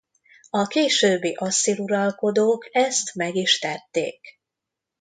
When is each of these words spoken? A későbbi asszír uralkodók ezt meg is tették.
A 0.49 0.67
későbbi 0.67 1.33
asszír 1.33 1.79
uralkodók 1.79 2.69
ezt 2.71 3.15
meg 3.15 3.35
is 3.35 3.59
tették. 3.59 4.19